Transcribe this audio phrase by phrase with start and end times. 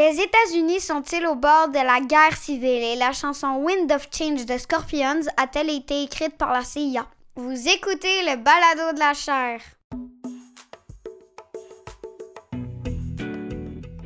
[0.00, 2.82] Les États-Unis sont-ils au bord de la guerre civile?
[2.82, 7.06] Et la chanson Wind of Change de Scorpions a-t-elle été écrite par la CIA?
[7.36, 9.60] Vous écoutez le balado de la chair.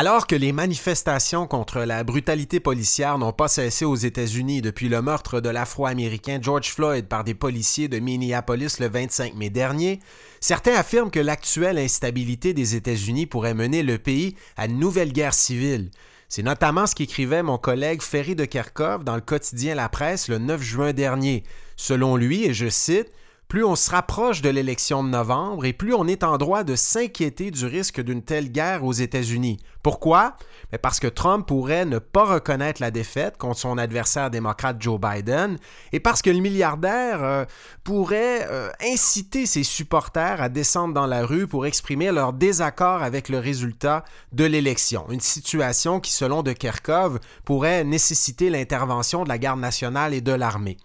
[0.00, 5.02] Alors que les manifestations contre la brutalité policière n'ont pas cessé aux États-Unis depuis le
[5.02, 9.98] meurtre de l'Afro-Américain George Floyd par des policiers de Minneapolis le 25 mai dernier,
[10.38, 15.34] certains affirment que l'actuelle instabilité des États-Unis pourrait mener le pays à une nouvelle guerre
[15.34, 15.90] civile.
[16.28, 20.38] C'est notamment ce qu'écrivait mon collègue Ferry de Kerkhoff dans le quotidien La Presse le
[20.38, 21.42] 9 juin dernier.
[21.74, 23.10] Selon lui, et je cite,
[23.48, 26.76] plus on se rapproche de l'élection de novembre et plus on est en droit de
[26.76, 29.58] s'inquiéter du risque d'une telle guerre aux États-Unis.
[29.82, 30.36] Pourquoi?
[30.82, 35.56] Parce que Trump pourrait ne pas reconnaître la défaite contre son adversaire démocrate Joe Biden
[35.92, 37.44] et parce que le milliardaire euh,
[37.84, 43.30] pourrait euh, inciter ses supporters à descendre dans la rue pour exprimer leur désaccord avec
[43.30, 45.06] le résultat de l'élection.
[45.08, 50.32] Une situation qui, selon de Kerkov, pourrait nécessiter l'intervention de la garde nationale et de
[50.32, 50.76] l'armée.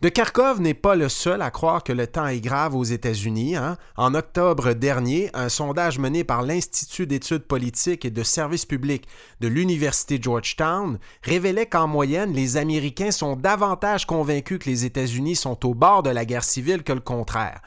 [0.00, 3.56] De Kharkov n'est pas le seul à croire que le temps est grave aux États-Unis.
[3.56, 3.76] Hein.
[3.96, 9.08] En octobre dernier, un sondage mené par l'Institut d'études politiques et de services publics
[9.40, 15.66] de l'Université Georgetown révélait qu'en moyenne, les Américains sont davantage convaincus que les États-Unis sont
[15.66, 17.60] au bord de la guerre civile que le contraire.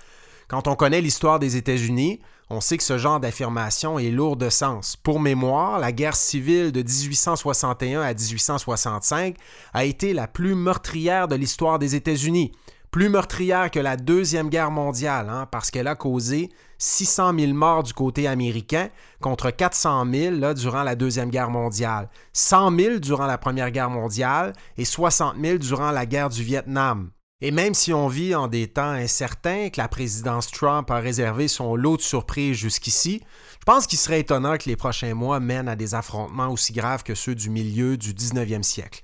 [0.48, 2.22] Quand on connaît l'histoire des États-Unis,
[2.52, 4.98] on sait que ce genre d'affirmation est lourd de sens.
[4.98, 9.38] Pour mémoire, la guerre civile de 1861 à 1865
[9.74, 12.52] a été la plus meurtrière de l'histoire des États-Unis.
[12.92, 17.84] Plus meurtrière que la Deuxième Guerre mondiale, hein, parce qu'elle a causé 600 000 morts
[17.84, 18.90] du côté américain
[19.22, 23.90] contre 400 000 là, durant la Deuxième Guerre mondiale, 100 000 durant la Première Guerre
[23.90, 27.12] mondiale et 60 000 durant la guerre du Vietnam.
[27.44, 31.48] Et même si on vit en des temps incertains, que la présidence Trump a réservé
[31.48, 33.24] son lot de surprises jusqu'ici,
[33.60, 37.04] je pense qu'il serait étonnant que les prochains mois mènent à des affrontements aussi graves
[37.04, 39.04] que ceux du milieu du 19e siècle.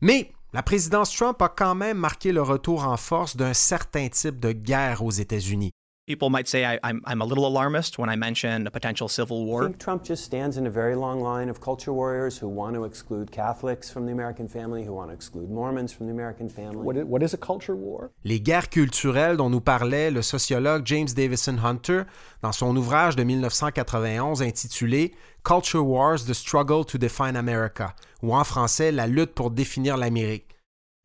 [0.00, 4.38] Mais la présidence Trump a quand même marqué le retour en force d'un certain type
[4.38, 5.72] de guerre aux États-Unis.
[6.08, 9.44] People might say I, am I'm a little alarmist when I mention a potential civil
[9.44, 9.62] war.
[9.62, 12.74] I think Trump just stands in a very long line of culture warriors who want
[12.74, 16.48] to exclude Catholics from the American family, who want to exclude Mormons from the American
[16.48, 16.84] family?
[16.84, 18.10] What is, what is a culture war?
[18.24, 22.02] Les guerres culturelles dont nous parlait le sociologue James Davison Hunter
[22.42, 25.14] dans son ouvrage de 1991 intitulé
[25.44, 30.51] Culture Wars: The Struggle to Define America, ou en français La lutte pour définir l'Amérique.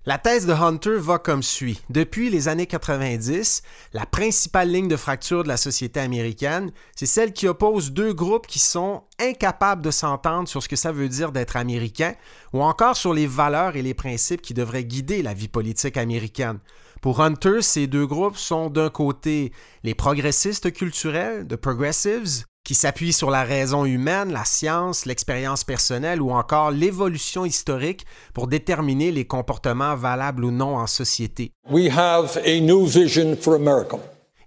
[0.07, 1.81] La thèse de Hunter va comme suit.
[1.90, 7.34] Depuis les années 90, la principale ligne de fracture de la société américaine, c'est celle
[7.34, 11.34] qui oppose deux groupes qui sont incapables de s'entendre sur ce que ça veut dire
[11.34, 12.13] d'être américain
[12.53, 16.59] ou encore sur les valeurs et les principes qui devraient guider la vie politique américaine.
[17.01, 19.51] Pour Hunter, ces deux groupes sont d'un côté
[19.84, 26.22] les progressistes culturels, the progressives, qui s'appuie sur la raison humaine, la science, l'expérience personnelle
[26.22, 31.54] ou encore l'évolution historique pour déterminer les comportements valables ou non en société.
[31.72, 33.98] We have a new vision for America.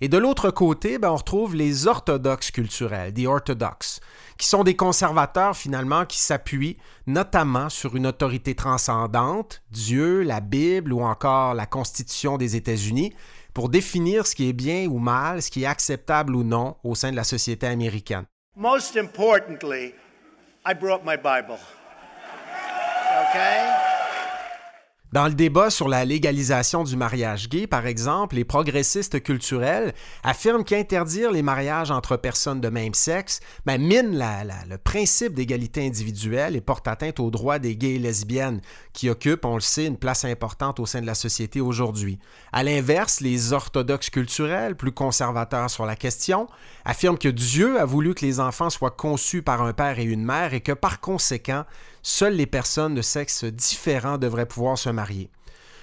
[0.02, 4.00] Et de l'autre côté, ben, on retrouve les orthodoxes culturels, des orthodoxes,
[4.36, 6.76] qui sont des conservateurs finalement qui s'appuient
[7.06, 13.14] notamment sur une autorité transcendante, Dieu, la Bible ou encore la Constitution des États-Unis,
[13.54, 16.94] pour définir ce qui est bien ou mal, ce qui est acceptable ou non au
[16.94, 18.24] sein de la société américaine.
[18.56, 19.94] Most importantly,
[20.66, 21.58] I brought my Bible.
[23.30, 23.89] Okay?
[25.12, 30.62] Dans le débat sur la légalisation du mariage gay, par exemple, les progressistes culturels affirment
[30.62, 34.16] qu'interdire les mariages entre personnes de même sexe ben, mine
[34.68, 38.60] le principe d'égalité individuelle et porte atteinte aux droits des gays et lesbiennes,
[38.92, 42.20] qui occupent, on le sait, une place importante au sein de la société aujourd'hui.
[42.52, 46.46] À l'inverse, les orthodoxes culturels, plus conservateurs sur la question,
[46.84, 50.24] affirment que Dieu a voulu que les enfants soient conçus par un père et une
[50.24, 51.64] mère et que par conséquent,
[52.02, 55.30] seules les personnes de sexe différent devraient pouvoir se marier.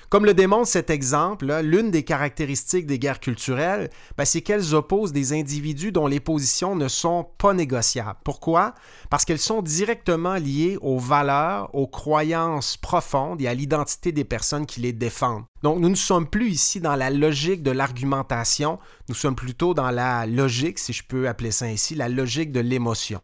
[0.09, 5.11] Comme le démontre cet exemple, l'une des caractéristiques des guerres culturelles, ben, c'est qu'elles opposent
[5.11, 8.17] des individus dont les positions ne sont pas négociables.
[8.23, 8.73] Pourquoi?
[9.09, 14.65] Parce qu'elles sont directement liées aux valeurs, aux croyances profondes et à l'identité des personnes
[14.65, 15.43] qui les défendent.
[15.61, 19.91] Donc nous ne sommes plus ici dans la logique de l'argumentation, nous sommes plutôt dans
[19.91, 23.19] la logique, si je peux appeler ça ainsi, la logique de l'émotion.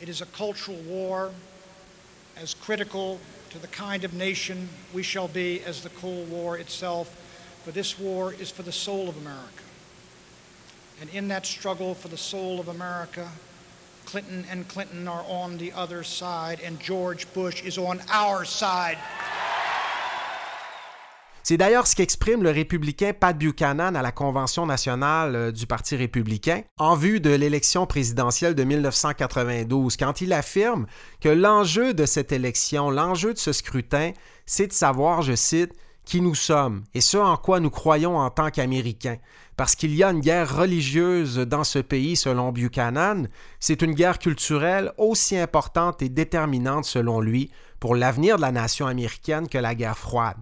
[0.00, 1.32] It is a cultural war
[2.40, 3.18] as critical
[3.50, 7.16] to the kind of nation we shall be as the Cold War itself,
[7.64, 9.62] for this war is for the soul of America.
[11.00, 13.28] And in that struggle for the soul of America,
[14.04, 18.98] Clinton and Clinton are on the other side, and George Bush is on our side.
[21.48, 25.96] C'est d'ailleurs ce qu'exprime le républicain Pat Buchanan à la Convention nationale euh, du Parti
[25.96, 30.84] républicain en vue de l'élection présidentielle de 1992, quand il affirme
[31.22, 34.12] que l'enjeu de cette élection, l'enjeu de ce scrutin,
[34.44, 35.72] c'est de savoir, je cite,
[36.04, 39.16] qui nous sommes et ce en quoi nous croyons en tant qu'Américains.
[39.56, 43.26] Parce qu'il y a une guerre religieuse dans ce pays, selon Buchanan,
[43.58, 48.86] c'est une guerre culturelle aussi importante et déterminante, selon lui, pour l'avenir de la nation
[48.86, 50.36] américaine que la guerre froide.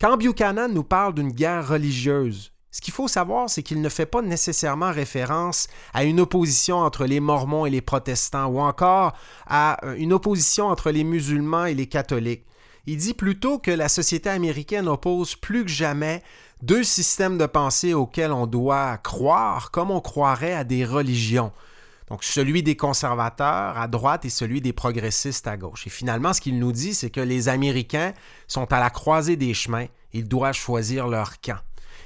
[0.00, 4.06] Quand Buchanan nous parle d'une guerre religieuse, ce qu'il faut savoir, c'est qu'il ne fait
[4.06, 9.14] pas nécessairement référence à une opposition entre les Mormons et les protestants ou encore
[9.48, 12.44] à euh, une opposition entre les musulmans et les catholiques.
[12.86, 16.22] Il dit plutôt que la société américaine oppose plus que jamais
[16.62, 21.50] deux systèmes de pensée auxquels on doit croire comme on croirait à des religions.
[22.10, 25.86] Donc celui des conservateurs à droite et celui des progressistes à gauche.
[25.86, 28.14] Et finalement, ce qu'il nous dit, c'est que les Américains
[28.46, 29.86] sont à la croisée des chemins.
[30.12, 31.58] Ils doivent choisir leur camp.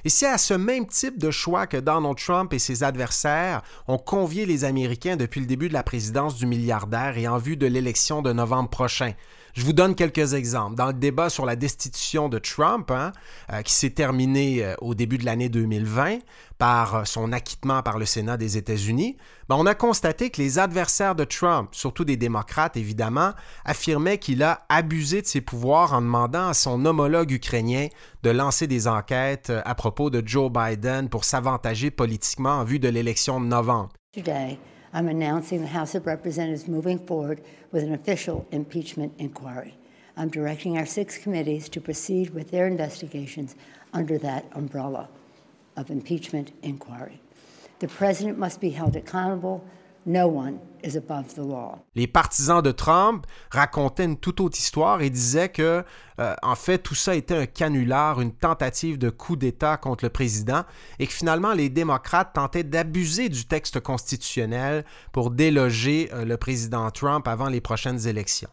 [0.05, 3.99] Et c'est à ce même type de choix que Donald Trump et ses adversaires ont
[3.99, 7.67] convié les Américains depuis le début de la présidence du milliardaire et en vue de
[7.67, 9.13] l'élection de novembre prochain.
[9.55, 10.77] Je vous donne quelques exemples.
[10.77, 13.13] Dans le débat sur la destitution de Trump, hein,
[13.53, 16.21] euh, qui s'est terminé euh, au début de l'année 2020
[16.57, 19.19] par euh, son acquittement par le Sénat des États-Unis,
[19.51, 23.33] ben, on a constaté que les adversaires de Trump, surtout des démocrates évidemment,
[23.67, 27.89] affirmaient qu'il a abusé de ses pouvoirs en demandant à son homologue ukrainien
[28.23, 32.89] de lancer des enquêtes à propos de Joe Biden pour s'avantager politiquement en vue de
[32.89, 33.91] l'élection de novembre.
[34.93, 39.75] I'm announcing the House of Representatives moving forward with an official impeachment inquiry.
[40.19, 43.57] I'm directing our six committees to proceed with their investigations
[43.95, 45.09] under that umbrella
[45.77, 47.21] of impeachment inquiry.
[47.79, 49.65] The president must be held accountable
[51.95, 55.85] Les partisans de Trump racontaient une toute autre histoire et disaient que,
[56.19, 60.11] euh, en fait, tout ça était un canular, une tentative de coup d'État contre le
[60.11, 60.65] président
[60.99, 66.91] et que finalement les démocrates tentaient d'abuser du texte constitutionnel pour déloger euh, le président
[66.91, 68.51] Trump avant les prochaines élections.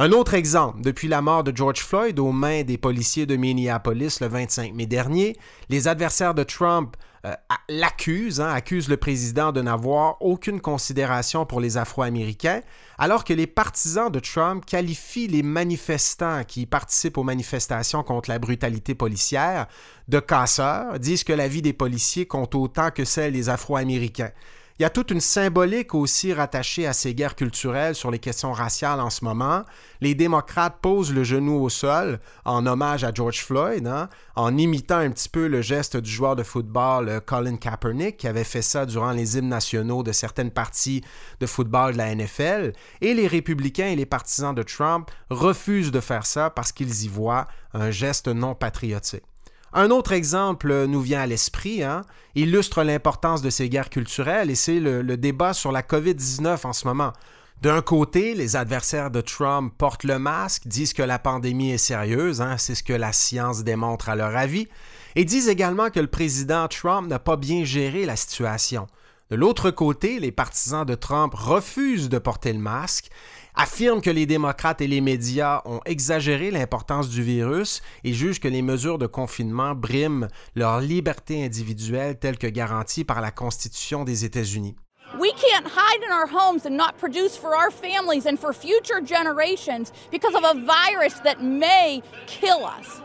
[0.00, 4.20] Un autre exemple, depuis la mort de George Floyd aux mains des policiers de Minneapolis
[4.20, 5.36] le 25 mai dernier,
[5.70, 7.34] les adversaires de Trump euh,
[7.68, 12.60] l'accusent, hein, accusent le président de n'avoir aucune considération pour les Afro-Américains,
[12.96, 18.38] alors que les partisans de Trump qualifient les manifestants qui participent aux manifestations contre la
[18.38, 19.66] brutalité policière
[20.06, 24.30] de casseurs, disent que la vie des policiers compte autant que celle des Afro-Américains.
[24.78, 28.52] Il y a toute une symbolique aussi rattachée à ces guerres culturelles sur les questions
[28.52, 29.64] raciales en ce moment.
[30.00, 34.98] Les démocrates posent le genou au sol en hommage à George Floyd, hein, en imitant
[34.98, 38.62] un petit peu le geste du joueur de football euh, Colin Kaepernick qui avait fait
[38.62, 41.02] ça durant les hymnes nationaux de certaines parties
[41.40, 42.72] de football de la NFL.
[43.00, 47.08] Et les républicains et les partisans de Trump refusent de faire ça parce qu'ils y
[47.08, 49.24] voient un geste non patriotique.
[49.72, 52.02] Un autre exemple nous vient à l'esprit, hein,
[52.34, 56.86] illustre l'importance de ces guerres culturelles et c'est le, débat sur la COVID-19 en ce
[56.86, 57.12] moment.
[57.60, 62.40] D'un côté, les adversaires de Trump portent le masque, disent que la pandémie est sérieuse,
[62.40, 64.68] hein, c'est ce que la science démontre à leur avis,
[65.16, 68.86] et disent également que le président Trump n'a pas bien géré la situation.
[69.30, 73.10] De l'autre côté, les partisans de Trump refusent de porter le masque
[73.58, 78.46] affirme que les démocrates et les médias ont exagéré l'importance du virus et jugent que
[78.46, 84.24] les mesures de confinement briment leur liberté individuelle telle que garantie par la Constitution des
[84.24, 84.76] États-Unis.
[85.18, 89.00] We can't hide in our homes and not produce for our families and for future
[89.04, 93.02] generations because of a virus that may kill us.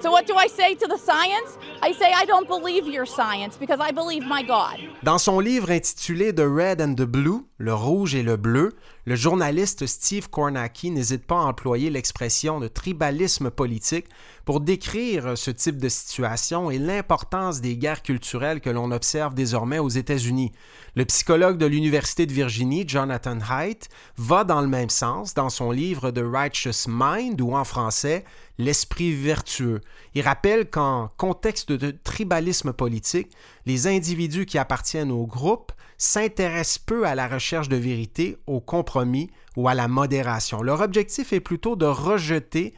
[0.00, 1.58] So what do I say to the science?
[1.82, 4.78] I say I don't believe your science because I believe my God.
[5.02, 8.72] Dans son livre intitulé The Red and the Blue, le rouge et le bleu,
[9.10, 14.06] le journaliste Steve Kornacki n'hésite pas à employer l'expression de tribalisme politique
[14.44, 19.80] pour décrire ce type de situation et l'importance des guerres culturelles que l'on observe désormais
[19.80, 20.52] aux États-Unis.
[20.94, 25.72] Le psychologue de l'Université de Virginie, Jonathan Haidt, va dans le même sens dans son
[25.72, 28.24] livre The Righteous Mind, ou en français,
[28.58, 29.80] L'esprit vertueux.
[30.14, 33.30] Il rappelle qu'en contexte de tribalisme politique,
[33.64, 39.30] les individus qui appartiennent au groupe s'intéressent peu à la recherche de vérité, au compromis
[39.54, 40.62] ou à la modération.
[40.62, 42.72] Leur objectif est plutôt de rejeter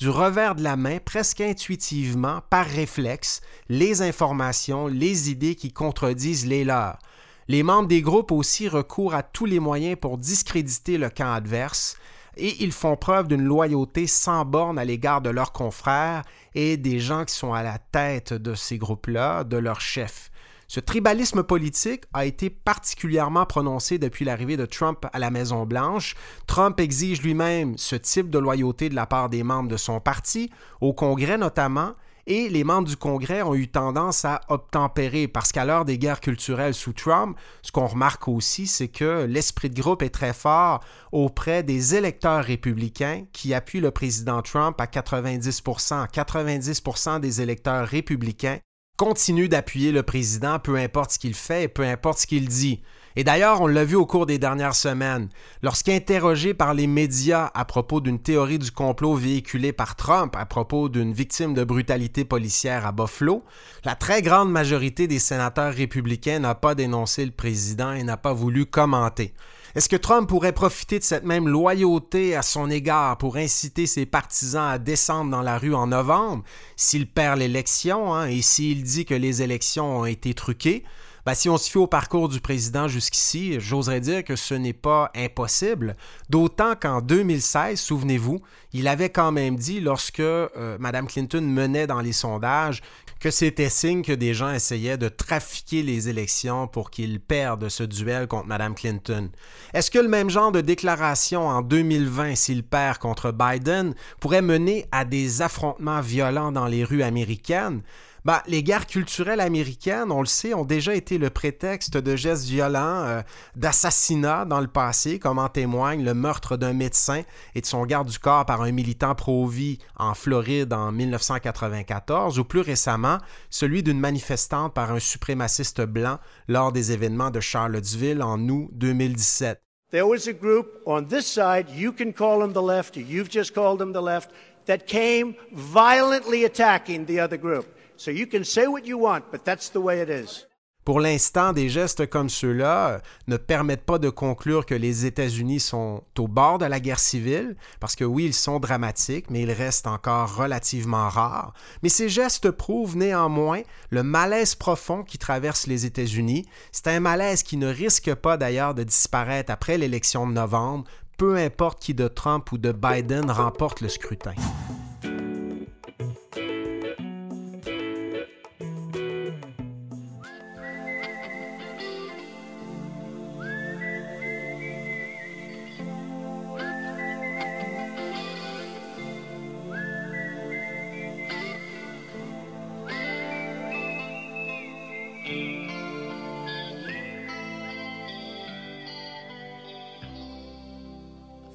[0.00, 6.46] du revers de la main, presque intuitivement, par réflexe, les informations, les idées qui contredisent
[6.46, 6.98] les leurs.
[7.46, 11.96] Les membres des groupes aussi recourent à tous les moyens pour discréditer le camp adverse,
[12.36, 16.24] et ils font preuve d'une loyauté sans borne à l'égard de leurs confrères
[16.56, 20.32] et des gens qui sont à la tête de ces groupes-là, de leurs chefs.
[20.68, 26.14] Ce tribalisme politique a été particulièrement prononcé depuis l'arrivée de Trump à la Maison-Blanche.
[26.46, 30.50] Trump exige lui-même ce type de loyauté de la part des membres de son parti,
[30.80, 31.92] au Congrès notamment,
[32.26, 36.20] et les membres du Congrès ont eu tendance à obtempérer parce qu'à l'heure des guerres
[36.20, 40.80] culturelles sous Trump, ce qu'on remarque aussi, c'est que l'esprit de groupe est très fort
[41.12, 48.58] auprès des électeurs républicains qui appuient le président Trump à 90% 90% des électeurs républicains
[48.96, 52.80] continue d'appuyer le président, peu importe ce qu'il fait peu importe ce qu'il dit.
[53.16, 55.28] Et d'ailleurs, on l'a vu au cours des dernières semaines,
[55.62, 60.88] lorsqu'interrogé par les médias à propos d'une théorie du complot véhiculée par Trump à propos
[60.88, 63.44] d'une victime de brutalité policière à Buffalo,
[63.84, 68.32] la très grande majorité des sénateurs républicains n'a pas dénoncé le président et n'a pas
[68.32, 69.32] voulu commenter.
[69.74, 74.06] Est-ce que Trump pourrait profiter de cette même loyauté à son égard pour inciter ses
[74.06, 76.44] partisans à descendre dans la rue en novembre
[76.76, 80.84] s'il perd l'élection hein, et s'il dit que les élections ont été truquées?
[81.26, 84.74] Ben, si on se fie au parcours du président jusqu'ici, j'oserais dire que ce n'est
[84.74, 85.96] pas impossible,
[86.28, 88.42] d'autant qu'en 2016, souvenez-vous,
[88.74, 92.82] il avait quand même dit, lorsque euh, Mme Clinton menait dans les sondages,
[93.20, 97.82] que c'était signe que des gens essayaient de trafiquer les élections pour qu'il perde ce
[97.82, 99.30] duel contre Mme Clinton.
[99.72, 104.86] Est-ce que le même genre de déclaration en 2020, s'il perd contre Biden, pourrait mener
[104.92, 107.82] à des affrontements violents dans les rues américaines?
[108.24, 112.46] Ben, les guerres culturelles américaines, on le sait, ont déjà été le prétexte de gestes
[112.46, 113.20] violents, euh,
[113.54, 117.20] d'assassinats dans le passé, comme en témoigne le meurtre d'un médecin
[117.54, 122.44] et de son garde du corps par un militant pro-vie en Floride en 1994, ou
[122.44, 123.18] plus récemment,
[123.50, 129.60] celui d'une manifestante par un suprémaciste blanc lors des événements de Charlottesville en août 2017.
[129.90, 133.54] There was a group on this side, you can call them the left, you've just
[133.54, 134.30] called them the left,
[134.64, 137.66] that came violently attacking the other group.
[138.04, 140.44] So you can say what you want, but that's the way it is.
[140.84, 145.60] Pour l'instant, des gestes comme ceux-là euh, ne permettent pas de conclure que les États-Unis
[145.60, 149.52] sont au bord de la guerre civile, parce que oui, ils sont dramatiques, mais ils
[149.52, 151.54] restent encore relativement rares.
[151.82, 156.44] Mais ces gestes prouvent néanmoins le malaise profond qui traverse les États-Unis.
[156.72, 160.84] C'est un malaise qui ne risque pas d'ailleurs de disparaître après l'élection de novembre,
[161.16, 164.34] peu importe qui de Trump ou de Biden remporte le scrutin.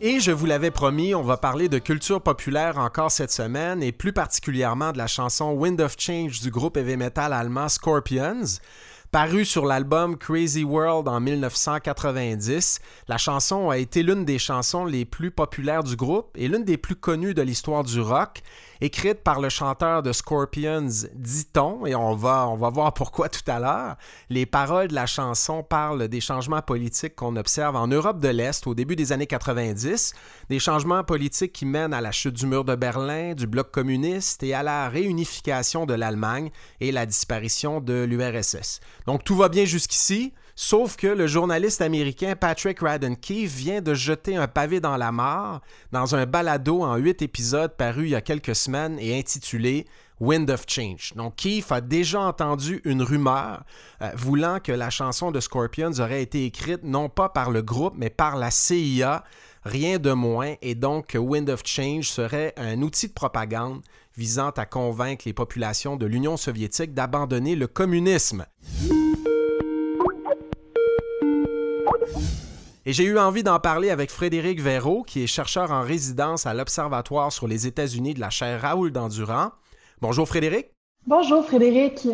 [0.02, 3.92] Et je vous l'avais promis, on va parler de culture populaire encore cette semaine et
[3.92, 8.62] plus particulièrement de la chanson Wind of Change du groupe heavy metal allemand Scorpions.
[9.12, 12.80] Paru sur l'album Crazy World en 1990,
[13.10, 16.78] la chanson a été l'une des chansons les plus populaires du groupe et l'une des
[16.78, 18.42] plus connues de l'histoire du rock
[18.82, 23.44] écrite par le chanteur de Scorpions, dit-on, et on va, on va voir pourquoi tout
[23.48, 23.98] à l'heure.
[24.30, 28.66] Les paroles de la chanson parlent des changements politiques qu'on observe en Europe de l'Est
[28.68, 30.14] au début des années 90,
[30.50, 34.44] des changements politiques qui mènent à la chute du mur de Berlin, du bloc communiste
[34.44, 38.80] et à la réunification de l'Allemagne et la disparition de l'URSS.
[39.06, 40.34] Donc tout va bien jusqu'ici.
[40.62, 45.14] Sauf que le journaliste américain Patrick Radden Keefe vient de jeter un pavé dans la
[45.14, 45.62] mare
[45.94, 49.88] dans un balado en huit épisodes paru il y a quelques semaines et intitulé
[50.20, 51.14] Wind of Change.
[51.16, 53.64] Donc Keefe a déjà entendu une rumeur
[54.02, 57.94] euh, voulant que la chanson de Scorpions aurait été écrite non pas par le groupe
[57.96, 59.24] mais par la CIA,
[59.64, 63.82] rien de moins, et donc que Wind of Change serait un outil de propagande
[64.18, 68.46] visant à convaincre les populations de l'Union soviétique d'abandonner le communisme.
[72.86, 76.54] Et j'ai eu envie d'en parler avec Frédéric Véraud, qui est chercheur en résidence à
[76.54, 79.52] l'Observatoire sur les États-Unis de la chaire Raoul d'Endurant.
[80.02, 80.68] Bonjour Frédéric.
[81.06, 82.08] Bonjour Frédéric.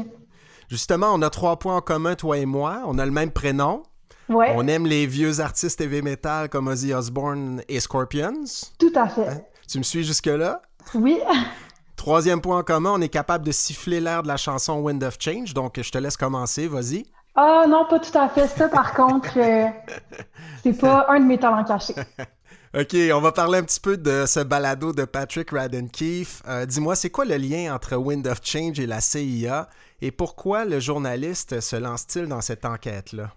[0.70, 2.82] Justement, on a trois points en commun, toi et moi.
[2.88, 3.84] On a le même prénom.
[4.28, 4.54] Ouais.
[4.56, 8.44] On aime les vieux artistes heavy metal comme Ozzy Osbourne et Scorpions.
[8.80, 9.28] Tout à fait.
[9.28, 9.42] Hein?
[9.70, 10.62] Tu me suis jusque-là?
[10.96, 11.20] Oui.
[11.96, 15.18] Troisième point en commun, on est capable de siffler l'air de la chanson Wind of
[15.20, 15.54] Change.
[15.54, 16.68] Donc, je te laisse commencer.
[16.68, 17.06] Vas-y.
[17.36, 18.48] Ah non, pas tout à fait.
[18.48, 19.68] Ça, par contre, euh,
[20.64, 21.96] c'est pas un de mes talents cachés.
[22.78, 26.42] OK, on va parler un petit peu de ce balado de Patrick Radden Keefe.
[26.48, 29.70] Euh, dis-moi, c'est quoi le lien entre Wind of Change et la CIA
[30.02, 33.32] et pourquoi le journaliste se lance-t-il dans cette enquête-là?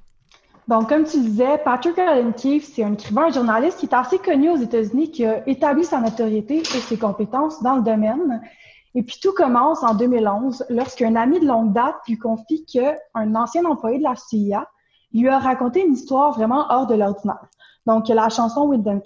[0.67, 4.19] Bon, comme tu disais, Patrick Radden Keefe, c'est un écrivain, un journaliste qui est assez
[4.19, 8.43] connu aux États-Unis, qui a établi sa notoriété et ses compétences dans le domaine.
[8.95, 13.64] Et puis tout commence en 2011 lorsqu'un ami de longue date lui confie qu'un ancien
[13.64, 14.66] employé de la CIA
[15.12, 17.47] lui a raconté une histoire vraiment hors de l'ordinaire.
[17.87, 19.02] Donc la chanson Wind of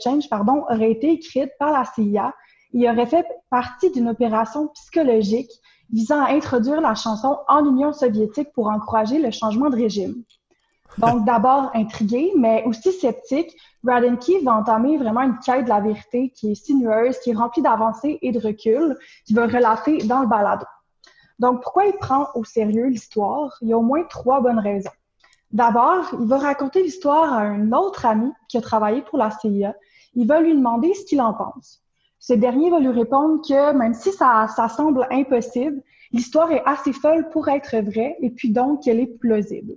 [0.00, 0.26] Change,
[0.70, 2.34] aurait été écrite par la CIA
[2.74, 5.50] et aurait fait partie d'une opération psychologique
[5.92, 10.24] visant à introduire la chanson en Union soviétique pour encourager le changement de régime.
[10.98, 15.80] Donc, d'abord intrigué, mais aussi sceptique, Braden Keefe va entamer vraiment une quête de la
[15.80, 18.96] vérité qui est sinueuse, qui est remplie d'avancées et de recul,
[19.26, 20.66] qui va relater dans le balado.
[21.38, 23.56] Donc, pourquoi il prend au sérieux l'histoire?
[23.62, 24.90] Il y a au moins trois bonnes raisons.
[25.50, 29.74] D'abord, il va raconter l'histoire à un autre ami qui a travaillé pour la CIA.
[30.14, 31.82] Il va lui demander ce qu'il en pense.
[32.18, 35.82] Ce dernier va lui répondre que même si ça, ça semble impossible,
[36.12, 39.74] l'histoire est assez folle pour être vraie et puis donc qu'elle est plausible.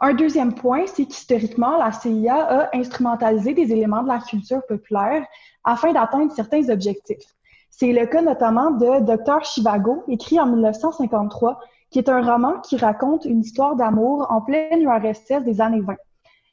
[0.00, 5.26] Un deuxième point, c'est qu'historiquement, la CIA a instrumentalisé des éléments de la culture populaire
[5.64, 7.34] afin d'atteindre certains objectifs.
[7.70, 9.44] C'est le cas notamment de Dr.
[9.44, 11.58] Chivago, écrit en 1953,
[11.90, 15.96] qui est un roman qui raconte une histoire d'amour en pleine URSS des années 20.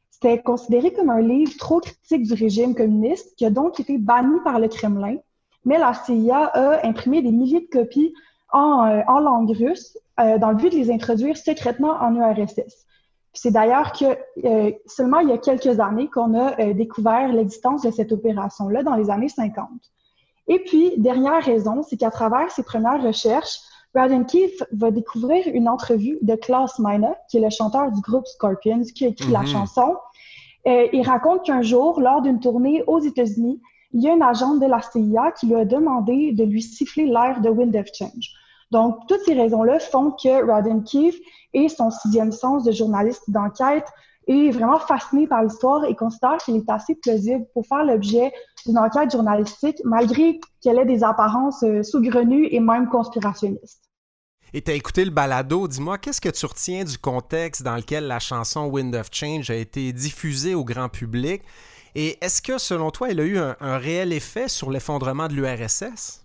[0.10, 4.40] C'était considéré comme un livre trop critique du régime communiste qui a donc été banni
[4.44, 5.18] par le Kremlin,
[5.66, 8.14] mais la CIA a imprimé des milliers de copies
[8.52, 12.86] en, euh, langue russe euh, dans le but de les introduire secrètement en URSS.
[13.36, 14.06] C'est d'ailleurs que
[14.46, 18.82] euh, seulement il y a quelques années qu'on a euh, découvert l'existence de cette opération-là
[18.82, 19.68] dans les années 50.
[20.48, 23.60] Et puis, dernière raison, c'est qu'à travers ses premières recherches,
[23.94, 28.28] Braden Keefe va découvrir une entrevue de Klaus Meine, qui est le chanteur du groupe
[28.28, 29.48] Scorpions, qui a écrit la mhm.
[29.48, 29.96] chanson.
[30.68, 33.62] Euh, il raconte qu'un jour, lors d'une tournée aux États-Unis,
[33.94, 37.06] il y a une agente de la CIA qui lui a demandé de lui siffler
[37.06, 38.34] l'air de Wind of Change.
[38.72, 41.18] Donc, toutes ces raisons-là font que Rodden Keefe
[41.54, 43.88] et son sixième sens de journaliste d'enquête
[44.28, 48.32] est vraiment fasciné par l'histoire et considère qu'il est assez plausible pour faire l'objet
[48.66, 53.84] d'une enquête journalistique, malgré qu'elle ait des apparences euh, saugrenues et même conspirationnistes.
[54.54, 58.08] Et tu as écouté le balado, dis-moi, qu'est-ce que tu retiens du contexte dans lequel
[58.08, 61.44] la chanson Wind of Change a été diffusée au grand public?
[61.94, 66.25] Et est-ce que, selon toi, elle a eu un réel effet sur l'effondrement de l'URSS?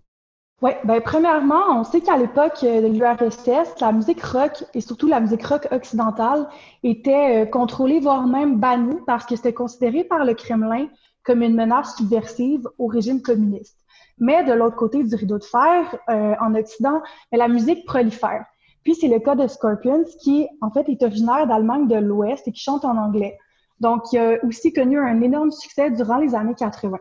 [0.62, 5.06] Oui, ben premièrement, on sait qu'à l'époque euh, de l'URSS, la musique rock et surtout
[5.06, 6.46] la musique rock occidentale
[6.82, 10.88] était euh, contrôlée, voire même bannie, parce que c'était considéré par le Kremlin
[11.24, 13.78] comme une menace subversive au régime communiste.
[14.18, 17.00] Mais de l'autre côté du rideau de fer, euh, en Occident,
[17.32, 18.44] ben, la musique prolifère.
[18.84, 22.52] Puis c'est le cas de Scorpions, qui en fait est originaire d'Allemagne de l'Ouest et
[22.52, 23.38] qui chante en anglais.
[23.80, 26.98] Donc, il a aussi connu un énorme succès durant les années 80.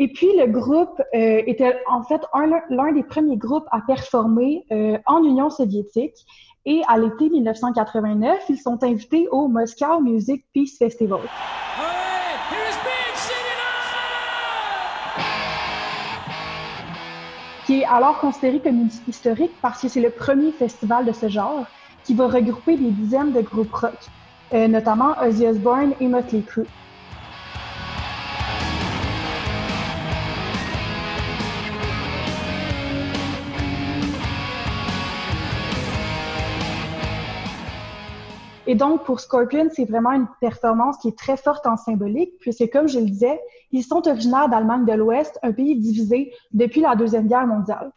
[0.00, 2.22] Et puis, le groupe euh, était en fait
[2.70, 6.14] l'un des premiers groupes à performer euh, en Union soviétique.
[6.64, 11.20] Et à l'été 1989, ils sont invités au Moscow Music Peace Festival.
[17.66, 21.66] qui est alors considéré comme historique parce que c'est le premier festival de ce genre
[22.02, 23.98] qui va regrouper des dizaines de groupes rock,
[24.54, 26.64] euh, notamment Ozzy Osbourne et Motley Crue.
[38.68, 42.70] Et donc, pour Scorpion, c'est vraiment une performance qui est très forte en symbolique, puisque,
[42.70, 43.40] comme je le disais,
[43.72, 47.90] ils sont originaires d'Allemagne de l'Ouest, un pays divisé depuis la Deuxième Guerre mondiale.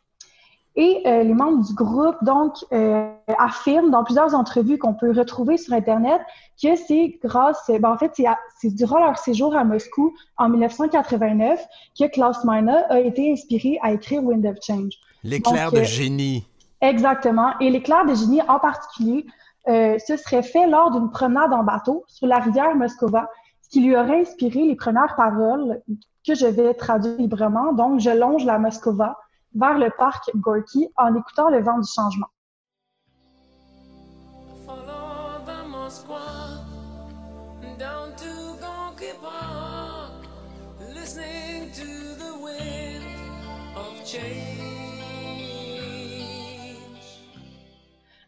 [0.77, 5.57] Et euh, les membres du groupe, donc, euh, affirment dans plusieurs entrevues qu'on peut retrouver
[5.57, 6.21] sur Internet
[6.63, 8.13] que c'est grâce, ben, en fait,
[8.57, 11.61] c'est durant leur séjour à Moscou en 1989
[11.99, 14.93] que Klaus Meine a été inspiré à écrire Wind of Change.
[15.25, 16.47] L'éclair de euh, génie.
[16.79, 17.59] Exactement.
[17.59, 19.25] Et l'éclair de génie en particulier
[19.67, 23.29] euh, serait fait lors d'une promenade en bateau sur la rivière Moscova,
[23.61, 25.81] ce qui lui aurait inspiré les premières paroles
[26.25, 27.73] que je vais traduire librement.
[27.73, 29.17] Donc, je longe la Moscova
[29.55, 32.27] vers le parc Gorky en écoutant le vent du changement.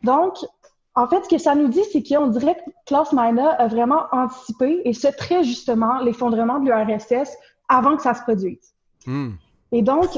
[0.03, 0.35] Donc,
[0.95, 4.03] en fait, ce que ça nous dit, c'est qu'on dirait que Klaus Meiner a vraiment
[4.11, 7.35] anticipé, et ce très justement, l'effondrement de l'URSS
[7.67, 8.73] avant que ça se produise.
[9.07, 9.31] Hmm.
[9.71, 10.09] Et donc,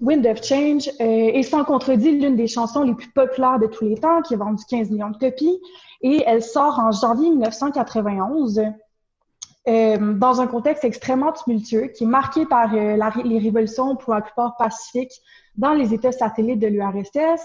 [0.00, 1.04] Wind of Change euh,
[1.38, 4.36] est sans contredit l'une des chansons les plus populaires de tous les temps, qui a
[4.36, 5.60] vendu 15 millions de copies,
[6.02, 8.60] et elle sort en janvier 1991
[9.66, 14.12] euh, dans un contexte extrêmement tumultueux qui est marqué par euh, la- les révolutions pour
[14.14, 15.22] la plupart pacifiques
[15.56, 17.40] dans les États satellites de l'URSS,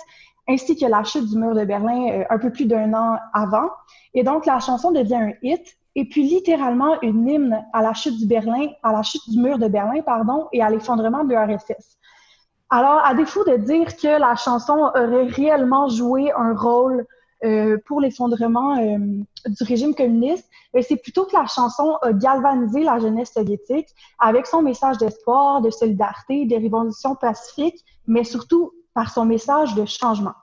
[0.50, 3.70] ainsi que la chute du mur de Berlin euh, un peu plus d'un an avant.
[4.14, 8.18] Et donc, la chanson devient un hit, et puis littéralement une hymne à la chute
[8.18, 11.98] du Berlin, à la chute du mur de Berlin, pardon, et à l'effondrement de l'URSS.
[12.72, 17.06] Alors, à défaut de dire que la chanson aurait réellement joué un rôle
[17.44, 18.98] euh, pour l'effondrement euh,
[19.48, 23.88] du régime communiste, mais c'est plutôt que la chanson a galvanisé la jeunesse soviétique
[24.20, 29.86] avec son message d'espoir, de solidarité, de révolution pacifique, mais surtout par son message de
[29.86, 30.36] changement.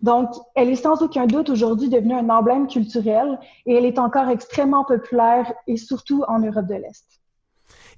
[0.00, 4.28] Donc, elle est sans aucun doute aujourd'hui devenue un emblème culturel et elle est encore
[4.28, 7.20] extrêmement populaire et surtout en Europe de l'Est.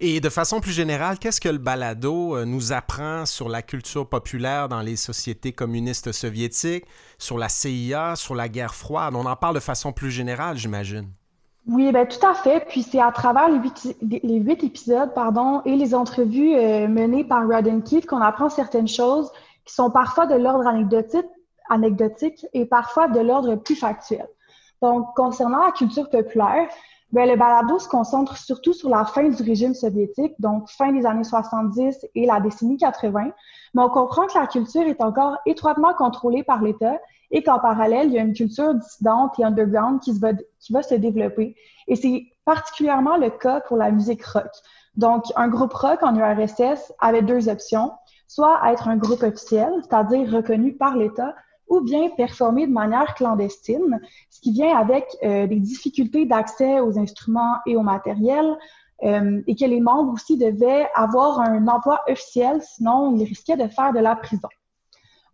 [0.00, 4.09] Et de façon plus générale, qu'est-ce que le balado euh, nous apprend sur la culture
[4.09, 6.87] populaire dans les sociétés communistes soviétiques,
[7.18, 9.14] sur la CIA, sur la guerre froide?
[9.14, 11.09] On en parle de façon plus générale, j'imagine.
[11.68, 12.66] Oui, ben tout à fait.
[12.68, 17.22] Puis c'est à travers les huit, les huit épisodes pardon, et les entrevues euh, menées
[17.22, 19.31] par Radden Keith qu'on apprend certaines choses
[19.64, 21.27] qui sont parfois de l'ordre anecdotique,
[21.68, 24.27] anecdotique et parfois de l'ordre plus factuel.
[24.81, 26.68] Donc, concernant la culture populaire,
[27.12, 31.05] ben, le balado se concentre surtout sur la fin du régime soviétique, donc fin des
[31.05, 33.31] années 70 et la décennie 80.
[33.75, 36.98] Mais on comprend que la culture est encore étroitement contrôlée par l'État
[37.31, 40.18] et qu'en parallèle, il y a une culture dissidente et underground qui
[40.70, 41.55] va se développer.
[41.87, 44.51] Et c'est particulièrement le cas pour la musique rock.
[44.96, 47.92] Donc, un groupe rock en URSS avait deux options,
[48.33, 51.35] soit être un groupe officiel, c'est-à-dire reconnu par l'État,
[51.68, 56.99] ou bien performer de manière clandestine, ce qui vient avec euh, des difficultés d'accès aux
[56.99, 58.57] instruments et au matériel,
[59.05, 63.68] euh, et que les membres aussi devaient avoir un emploi officiel, sinon ils risquaient de
[63.68, 64.49] faire de la prison.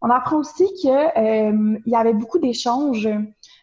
[0.01, 3.09] On apprend aussi qu'il euh, y avait beaucoup d'échanges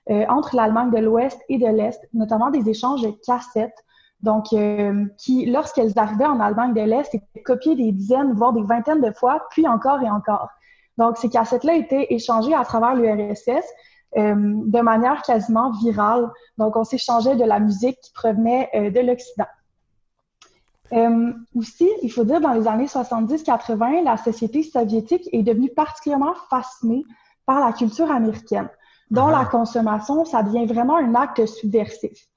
[0.08, 3.85] entre l'Allemagne de l'Ouest et de l'Est, notamment des échanges de cassettes,
[4.22, 8.64] donc euh, qui, lorsqu'elles arrivaient en Allemagne de l'Est, étaient copiées des dizaines, voire des
[8.64, 10.50] vingtaines de fois, puis encore et encore.
[10.98, 13.66] Donc, ces cassettes-là étaient échangées à travers l'URSS
[14.18, 16.32] euh, de manière quasiment virale.
[16.58, 19.48] Donc, on s'échangeait de la musique qui provenait euh, de l'Occident.
[20.94, 26.36] Euh, aussi, il faut dire, dans les années 70-80, la société soviétique est devenue particulièrement
[26.50, 27.04] fascinée
[27.46, 28.70] par la culture américaine,
[29.12, 32.28] dont la consommation, ça devient vraiment un acte subversif.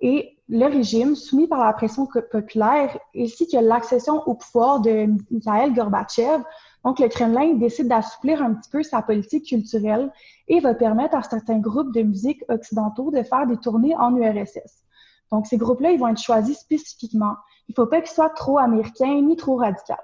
[0.00, 5.72] Et le régime, soumis par la pression populaire, ainsi que l'accession au pouvoir de Mikhail
[5.72, 6.42] Gorbatchev,
[6.84, 10.12] donc le Kremlin décide d'assouplir un petit peu sa politique culturelle
[10.48, 14.84] et va permettre à certains groupes de musique occidentaux de faire des tournées en URSS.
[15.32, 17.36] Donc ces groupes-là, ils vont être choisis spécifiquement.
[17.68, 19.94] Il ne faut pas qu'ils soient trop américains ni trop radicaux.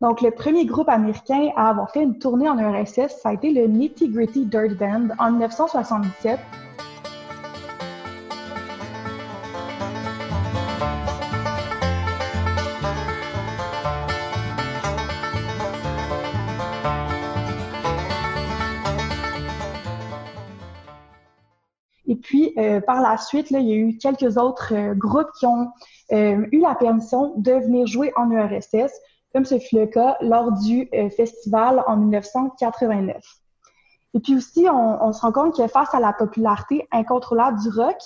[0.00, 3.52] Donc le premier groupe américain à avoir fait une tournée en URSS, ça a été
[3.52, 6.40] le Nitty Gritty Dirt Band en 1977
[22.16, 25.44] Et puis, euh, par la suite, il y a eu quelques autres euh, groupes qui
[25.44, 25.68] ont
[26.12, 28.90] euh, eu la permission de venir jouer en URSS,
[29.34, 33.22] comme ce fut le cas lors du festival en 1989.
[34.14, 37.98] Et puis aussi, on, se rend compte que face à la popularité incontrôlable du rock,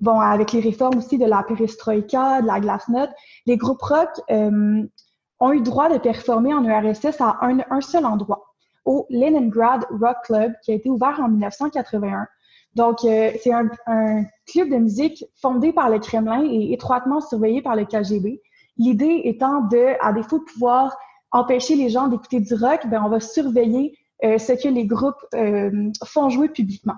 [0.00, 3.12] bon, avec les réformes aussi de la perestroïka, de la glasnost,
[3.46, 8.42] les groupes rock ont eu droit de performer en URSS à un, un seul endroit,
[8.84, 12.26] au Leningrad Rock Club, qui a été ouvert en 1981.
[12.74, 17.62] Donc, euh, c'est un, un, club de musique fondé par le Kremlin et étroitement surveillé
[17.62, 18.40] par le KGB.
[18.78, 20.96] L'idée étant de, à défaut de pouvoir
[21.30, 25.24] empêcher les gens d'écouter du rock, ben on va surveiller euh, ce que les groupes
[25.34, 26.96] euh, font jouer publiquement.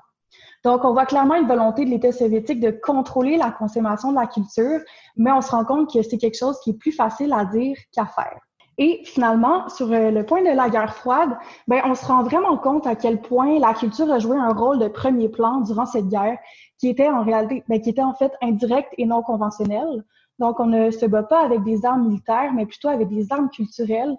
[0.64, 4.26] Donc, on voit clairement une volonté de l'État soviétique de contrôler la consommation de la
[4.26, 4.80] culture,
[5.16, 7.76] mais on se rend compte que c'est quelque chose qui est plus facile à dire
[7.92, 8.40] qu'à faire.
[8.78, 11.30] Et finalement, sur le point de la guerre froide,
[11.68, 14.78] ben, on se rend vraiment compte à quel point la culture a joué un rôle
[14.78, 16.38] de premier plan durant cette guerre,
[16.78, 20.04] qui était en réalité, ben, qui était en fait indirecte et non conventionnelle.
[20.40, 23.48] Donc, on ne se bat pas avec des armes militaires, mais plutôt avec des armes
[23.50, 24.16] culturelles.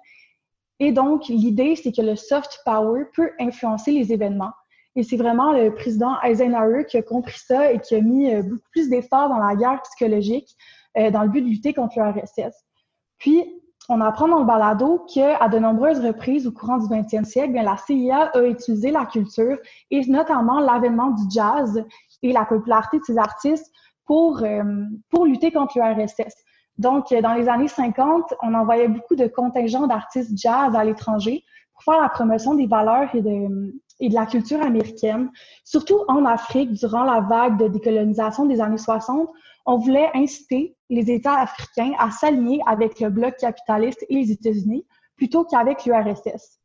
[0.80, 4.52] Et donc, l'idée, c'est que le soft power peut influencer les événements.
[4.96, 8.42] Et c'est vraiment le président Eisenhower qui a compris ça et qui a mis euh,
[8.42, 10.56] beaucoup plus d'efforts dans la guerre psychologique
[10.98, 12.56] euh, dans le but de lutter contre l'URSS.
[13.18, 13.44] Puis,
[13.90, 17.78] on apprend dans le balado qu'à de nombreuses reprises au courant du 20e siècle, la
[17.78, 19.58] CIA a utilisé la culture
[19.92, 21.84] et notamment l'avènement du jazz
[22.24, 23.72] et la popularité de ces artistes
[24.06, 24.64] pour, euh,
[25.10, 26.34] pour lutter contre l'URSS.
[26.78, 31.44] Donc, dans les années 50, on envoyait beaucoup de contingents d'artistes jazz à l'étranger
[31.74, 35.32] pour faire la promotion des valeurs et de, et de la culture américaine.
[35.64, 39.30] Surtout en Afrique, durant la vague de décolonisation des années 60,
[39.66, 44.86] on voulait inciter les États africains à s'aligner avec le bloc capitaliste et les États-Unis
[45.16, 46.60] plutôt qu'avec l'URSS.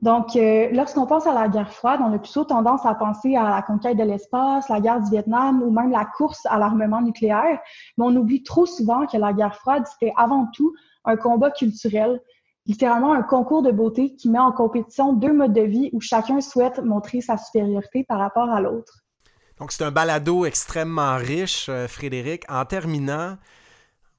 [0.00, 3.50] Donc, euh, lorsqu'on pense à la guerre froide, on a plutôt tendance à penser à
[3.50, 7.58] la conquête de l'espace, la guerre du Vietnam ou même la course à l'armement nucléaire,
[7.96, 10.72] mais on oublie trop souvent que la guerre froide, c'était avant tout
[11.04, 12.20] un combat culturel,
[12.68, 16.40] littéralement un concours de beauté qui met en compétition deux modes de vie où chacun
[16.40, 19.00] souhaite montrer sa supériorité par rapport à l'autre.
[19.58, 22.44] Donc, c'est un balado extrêmement riche, euh, Frédéric.
[22.48, 23.36] En terminant,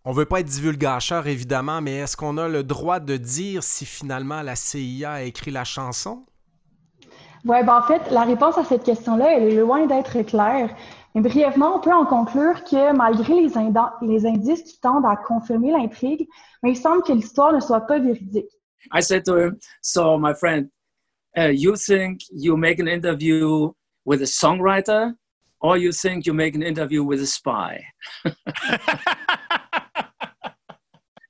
[0.04, 3.86] on veut pas être divulgateur, évidemment, mais est-ce qu'on a le droit de dire si
[3.86, 6.26] finalement la CIA a écrit la chanson?
[7.46, 10.76] Oui, ben en fait, la réponse à cette question-là, elle est loin d'être claire.
[11.20, 13.50] Mais brièvement, on peut en conclure que malgré les,
[14.02, 16.26] les indices qui tendent à confirmer l'intrigue,
[16.64, 18.50] il semble que l'histoire ne soit pas véridique.
[18.94, 20.70] I said to him, so my friend,
[21.38, 23.74] uh, you think you make an interview
[24.06, 25.14] with a songwriter
[25.60, 27.84] or you think you make an interview with a spy?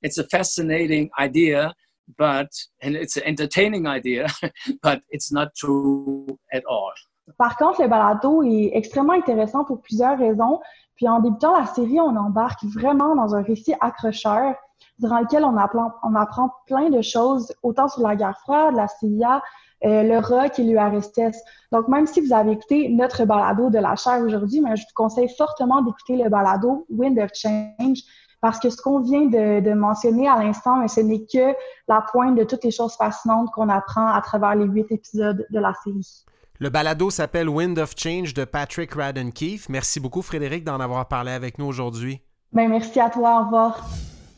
[0.04, 1.74] it's a fascinating idea,
[2.16, 2.52] but
[2.84, 4.28] and it's an entertaining idea,
[4.84, 6.94] but it's not true at all.
[7.38, 10.60] Par contre, le balado est extrêmement intéressant pour plusieurs raisons.
[10.96, 14.56] Puis en débutant la série, on embarque vraiment dans un récit accrocheur
[14.98, 19.42] durant lequel on apprend, plein de choses, autant sur la guerre froide, la CIA,
[19.86, 21.38] euh, le rock et l'URSS.
[21.72, 24.94] Donc, même si vous avez écouté notre balado de la chair aujourd'hui, mais je vous
[24.94, 28.00] conseille fortement d'écouter le balado Wind of Change
[28.42, 31.56] parce que ce qu'on vient de, de, mentionner à l'instant, ce n'est que
[31.88, 35.60] la pointe de toutes les choses fascinantes qu'on apprend à travers les huit épisodes de
[35.60, 36.26] la série.
[36.62, 39.70] Le balado s'appelle Wind of Change de Patrick Radden Keefe.
[39.70, 42.20] Merci beaucoup, Frédéric, d'en avoir parlé avec nous aujourd'hui.
[42.52, 43.40] Ben, merci à toi.
[43.40, 43.90] Au revoir.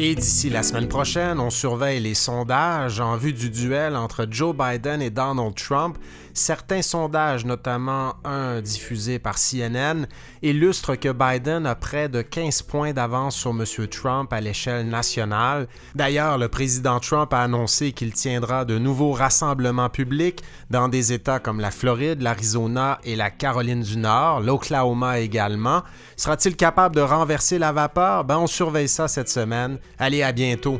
[0.00, 4.54] Et d'ici la semaine prochaine, on surveille les sondages en vue du duel entre Joe
[4.54, 5.98] Biden et Donald Trump.
[6.38, 10.06] Certains sondages, notamment un diffusé par CNN,
[10.40, 13.64] illustrent que Biden a près de 15 points d'avance sur M.
[13.88, 15.66] Trump à l'échelle nationale.
[15.96, 21.40] D'ailleurs, le président Trump a annoncé qu'il tiendra de nouveaux rassemblements publics dans des États
[21.40, 25.82] comme la Floride, l'Arizona et la Caroline du Nord, l'Oklahoma également.
[26.16, 28.24] Sera-t-il capable de renverser la vapeur?
[28.24, 29.78] Ben, on surveille ça cette semaine.
[29.98, 30.78] Allez, à bientôt.